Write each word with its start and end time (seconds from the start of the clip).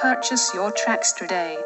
Purchase 0.00 0.54
your 0.54 0.70
tracks 0.70 1.10
today. 1.10 1.56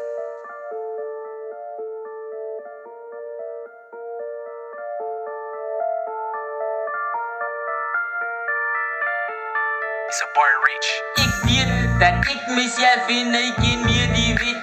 It's 10.07 10.21
a 10.23 10.29
boy 10.33 10.51
reach. 10.65 10.89
Ik 11.15 11.33
weet 11.45 11.99
dat 11.99 12.25
ik 12.27 12.47
mezelf 12.55 13.07
in 13.07 13.33
een 13.33 13.53
keer 13.61 13.79
meer 13.85 14.13
die 14.13 14.33
weet. 14.35 14.61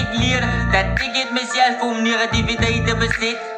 Ik 0.00 0.18
leer 0.18 0.40
dat 0.72 1.00
ik 1.00 1.16
het 1.16 1.30
mezelf 1.30 1.82
om 1.82 2.02
negativiteit 2.02 2.98
bezit. 2.98 3.49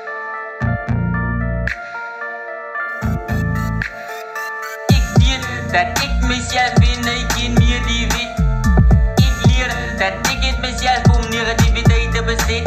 Dat 5.73 6.03
ik 6.03 6.27
mezelf 6.29 6.73
in 6.81 7.07
een 7.07 7.27
keer 7.27 7.51
meer 7.51 7.83
die 7.87 8.07
weet. 8.07 8.39
Ik 9.17 9.47
leer 9.47 9.69
dat 9.99 10.31
ik 10.33 10.45
het 10.45 10.59
mezelf 10.61 11.03
om 11.17 11.29
negativiteit 11.31 12.25
bezit. 12.25 12.67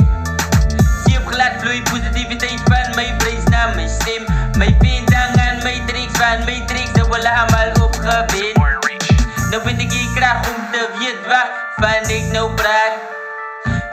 Zie 1.06 1.18
op 1.18 1.26
glad 1.26 1.52
vloei 1.60 1.82
positiviteit 1.82 2.62
van 2.64 2.96
mijn 2.96 3.18
brein 3.18 3.44
naar 3.50 3.76
mijn 3.76 3.90
stem. 3.90 4.26
Mijn 4.58 4.78
pindang 4.78 5.38
aan 5.38 5.64
mijn 5.64 5.86
tricks 5.86 6.20
van 6.20 6.44
mijn 6.46 6.66
tricks, 6.66 6.92
ze 6.94 7.10
willen 7.10 7.32
allemaal 7.32 7.72
reach. 8.80 9.50
Nou 9.50 9.62
vind 9.66 9.82
ik 9.82 9.92
hier 9.92 10.10
graag 10.16 10.50
om 10.50 10.72
te 10.72 10.90
weet 11.00 11.28
waar 11.28 11.50
van 11.76 12.10
ik 12.10 12.32
nou 12.32 12.54
praat. 12.54 13.15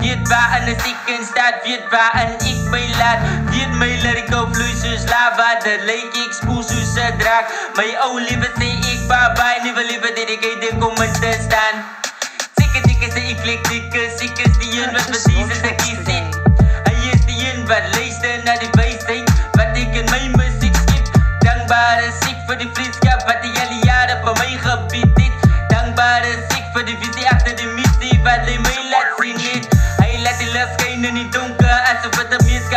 Weet 0.02 0.28
waar 0.28 0.60
als 0.60 0.84
ik 0.84 0.96
in 1.06 1.24
staat, 1.24 1.54
weet 1.62 1.86
waar 1.90 2.12
en 2.14 2.46
ik 2.46 2.60
mij 2.70 2.88
laat. 2.98 3.18
Weet 3.50 3.72
my 3.72 3.98
lyrical 4.02 4.48
vloei 4.52 4.74
soos 4.82 5.04
lava, 5.10 5.48
dat 5.64 5.82
lyk 5.88 6.16
ek 6.24 6.32
spoel 6.40 6.62
soos 6.62 6.94
'n 6.94 7.18
draak. 7.18 7.46
My 7.76 7.88
ou 8.04 8.20
liewe 8.20 8.48
sê 8.58 8.68
ek 8.92 9.00
bye-bye, 9.10 9.58
nuwe 9.64 9.84
liewe 9.90 10.10
dedicated 10.18 10.74
kom 10.78 11.02
in 11.06 11.12
te 11.12 11.32
staan. 11.46 11.76
Seker 12.58 12.82
dikke 12.88 13.08
sê 13.14 13.22
ek 13.32 13.38
flik 13.44 13.62
dikke, 13.68 14.02
seker 14.18 14.46
is 14.50 14.58
die 14.58 14.72
een 14.82 14.92
wat 14.92 15.06
precies 15.06 15.48
is 15.56 15.62
ek 15.70 15.78
kies 15.84 16.11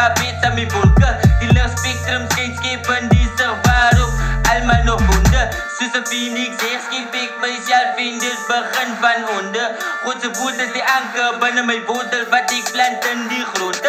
grabe 0.06 0.30
sa 0.42 0.54
may 0.54 0.70
vulkan 0.70 1.18
Ilang 1.42 1.74
spectrum 1.74 2.30
skyskapan 2.30 3.10
di 3.10 3.26
sa 3.38 3.58
warog 3.58 4.14
Almal 4.54 4.82
nog 4.86 5.02
honde 5.02 5.42
Soos 5.78 5.94
'n 5.98 6.06
phoenix 6.06 6.54
herskeep 6.62 7.16
ek 7.24 7.32
myself 7.42 7.98
en 7.98 8.22
dit 8.22 8.40
begin 8.50 8.90
van 9.02 9.22
onder 9.38 9.70
God 10.06 10.22
se 10.22 10.30
woord 10.38 10.62
is 10.62 10.72
die 10.78 10.86
anker 10.98 11.42
binne 11.42 11.64
my 11.66 11.80
wortel 11.90 12.24
wat 12.30 12.54
ek 12.54 12.70
plant 12.72 13.02
in 13.12 13.26
die 13.34 13.46
grond 13.54 13.85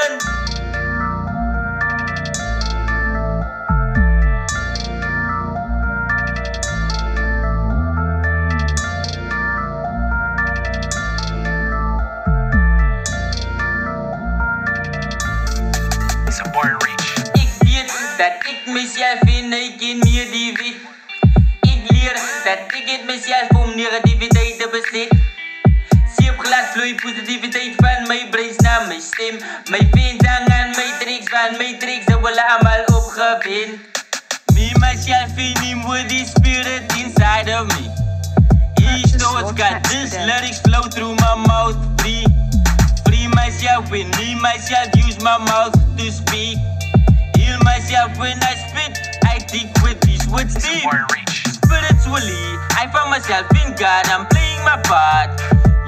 ik 18.98 19.80
in 19.80 19.98
meer 19.98 20.30
die 20.30 20.52
weet. 20.52 20.77
Ik 21.61 21.91
leer 21.91 22.14
dat 22.44 22.58
ik 22.75 22.84
het 22.86 23.05
mezelf 23.06 23.48
om 23.48 23.77
negativiteit 23.77 24.58
te 24.58 24.69
bezit. 24.70 25.08
Zie 26.16 26.31
op 26.31 26.38
glad 26.38 26.66
vloei 26.72 26.94
positiviteit 26.94 27.75
van 27.76 28.06
mijn 28.06 28.31
brein 28.31 28.54
naar 28.56 28.87
mijn 28.87 29.00
stem. 29.00 29.37
Mijn 29.71 29.91
pindang 29.91 30.48
aan 30.48 30.71
mijn 30.71 30.98
tricks 30.98 31.31
van 31.31 31.56
mijn 31.56 31.78
tricks, 31.78 32.04
ze 32.04 32.21
willen 32.21 32.47
allemaal 32.47 32.84
opgebind. 32.84 33.81
Me, 34.54 34.71
myself, 34.78 35.37
in 35.37 35.59
him 35.59 35.88
with 35.88 36.09
the 36.09 36.25
spirit 36.25 36.92
inside 36.97 37.60
of 37.60 37.66
me. 37.66 37.84
Each 38.81 39.12
note's 39.19 39.53
got 39.60 39.84
this 39.84 40.15
lyrics 40.15 40.60
flow 40.60 40.88
through 40.88 41.15
my 41.15 41.34
mouth 41.47 41.76
free. 42.00 42.25
Free 43.04 43.28
myself 43.28 43.91
when 43.91 44.09
me 44.16 44.34
myself 44.41 44.88
use 44.97 45.19
my 45.22 45.38
mouth 45.38 45.75
to 45.97 46.10
speak. 46.10 46.59
Heal 47.37 47.59
myself 47.62 48.19
when 48.19 48.42
I 48.42 48.54
spit. 48.54 48.75
Think 49.56 49.72
with 49.81 49.97
these 50.05 50.21
words 50.28 50.53
deep. 50.53 50.84
Spiritually, 51.65 52.44
I 52.77 52.93
find 52.93 53.09
myself 53.09 53.49
in 53.65 53.72
God. 53.81 54.05
I'm 54.12 54.28
playing 54.28 54.61
my 54.69 54.77
part. 54.84 55.33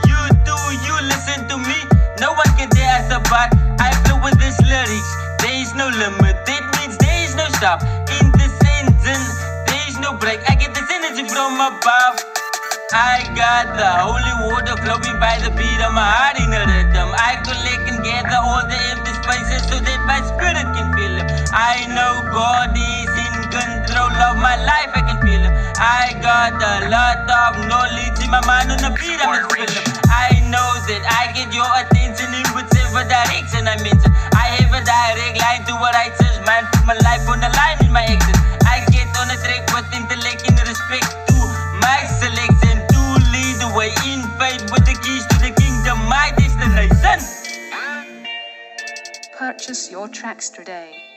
You 0.08 0.16
do, 0.48 0.56
you 0.88 0.96
listen 1.04 1.44
to 1.52 1.60
me. 1.60 1.76
No 2.16 2.32
one 2.32 2.48
can 2.56 2.72
tear 2.72 2.96
us 2.96 3.12
apart. 3.12 3.52
I 3.76 3.92
flow 4.08 4.24
with 4.24 4.40
these 4.40 4.56
lyrics. 4.64 5.10
There 5.44 5.52
is 5.52 5.76
no 5.76 5.92
limit. 5.92 6.48
That 6.48 6.64
means 6.80 6.96
there 6.96 7.20
is 7.28 7.36
no 7.36 7.44
stop. 7.60 7.84
In 8.08 8.32
the 8.40 8.48
sentence, 8.64 9.36
there 9.68 9.84
is 9.84 10.00
no 10.00 10.16
break. 10.16 10.40
I 10.48 10.56
get 10.56 10.72
this 10.72 10.88
energy 10.88 11.28
from 11.28 11.60
above. 11.60 12.24
I 12.96 13.20
got 13.36 13.76
the 13.76 13.90
holy 14.00 14.48
water 14.48 14.80
flowing 14.80 15.20
by 15.20 15.36
the 15.44 15.52
beat 15.52 15.80
of 15.84 15.92
my 15.92 16.08
heart 16.08 16.40
in 16.40 16.48
a 16.56 16.64
rhythm. 16.64 17.12
I 17.20 17.36
collect 17.44 17.84
and 17.84 18.00
gather 18.00 18.40
all 18.40 18.64
the 18.64 18.80
empty 18.96 19.12
spaces 19.12 19.37
I 25.88 26.12
got 26.20 26.52
a 26.60 26.84
lot 26.92 27.24
of 27.24 27.64
knowledge 27.64 28.20
in 28.20 28.28
my 28.28 28.44
mind 28.44 28.68
on 28.68 28.76
the 28.76 28.92
beat 28.92 29.16
this 29.16 29.24
film. 29.24 29.88
I 30.12 30.36
know 30.52 30.68
that 30.84 31.00
I 31.00 31.32
get 31.32 31.48
your 31.48 31.64
attention 31.80 32.28
in 32.28 32.44
whichever 32.52 33.08
direction 33.08 33.64
I 33.64 33.80
mention. 33.80 34.12
I 34.36 34.52
have 34.60 34.68
a 34.68 34.84
direct 34.84 35.40
line 35.40 35.64
to 35.64 35.80
what 35.80 35.96
I 35.96 36.12
just 36.12 36.44
man, 36.44 36.68
put 36.76 36.84
my 36.84 36.98
life 37.00 37.24
on 37.32 37.40
the 37.40 37.48
line 37.56 37.80
in 37.80 37.88
my 37.88 38.04
actions. 38.04 38.36
I 38.68 38.84
get 38.92 39.08
on 39.16 39.32
a 39.32 39.36
track 39.40 39.64
with 39.72 39.88
intellect 39.96 40.44
in 40.44 40.60
respect 40.60 41.08
to 41.08 41.36
my 41.80 42.04
selection 42.20 42.84
to 42.84 43.00
lead 43.32 43.56
the 43.56 43.72
way 43.72 43.88
in 44.04 44.20
faith 44.36 44.68
with 44.68 44.84
the 44.84 44.92
keys 45.00 45.24
to 45.32 45.36
the 45.40 45.56
kingdom, 45.56 46.04
my 46.04 46.36
destination. 46.36 47.16
Purchase 49.32 49.90
your 49.90 50.08
tracks 50.08 50.52
today. 50.52 51.07